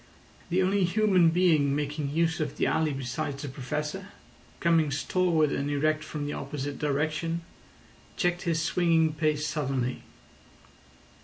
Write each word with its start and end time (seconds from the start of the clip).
The 0.49 0.63
only 0.63 0.83
human 0.83 1.29
being 1.29 1.75
making 1.75 2.09
use 2.09 2.39
of 2.39 2.57
the 2.57 2.65
alley 2.65 2.91
besides 2.91 3.43
the 3.43 3.47
Professor, 3.49 4.07
coming 4.59 4.89
stalwart 4.89 5.51
and 5.51 5.69
erect 5.69 6.03
from 6.03 6.25
the 6.25 6.33
opposite 6.33 6.79
direction, 6.79 7.41
checked 8.17 8.41
his 8.41 8.59
swinging 8.59 9.13
pace 9.13 9.45
suddenly. 9.45 10.01